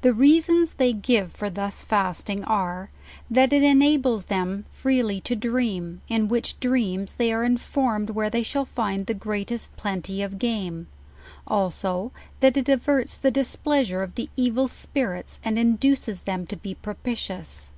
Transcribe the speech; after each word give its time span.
The 0.00 0.14
reasons 0.14 0.72
they 0.72 0.94
give 0.94 1.30
for 1.32 1.50
thus 1.50 1.82
fasting, 1.82 2.42
are, 2.44 2.88
that 3.30 3.52
it 3.52 3.62
enables 3.62 4.24
them 4.24 4.64
freely 4.70 5.20
to 5.20 5.36
dream, 5.36 6.00
in 6.08 6.26
which 6.28 6.58
dreams 6.58 7.16
they 7.16 7.34
are 7.34 7.44
informed 7.44 8.08
where 8.08 8.30
they 8.30 8.42
shall 8.42 8.64
find 8.64 9.04
the 9.04 9.12
greatest 9.12 9.76
plenty 9.76 10.22
of 10.22 10.38
game; 10.38 10.86
also, 11.46 12.12
that 12.40 12.56
it 12.56 12.70
averts 12.70 13.18
the 13.18 13.30
displeasure 13.30 14.02
of 14.02 14.14
the 14.14 14.30
evil 14.38 14.68
spirits, 14.68 15.38
and 15.44 15.58
induces 15.58 16.22
them 16.22 16.46
to 16.46 16.56
be 16.56 16.74
propitious. 16.74 17.70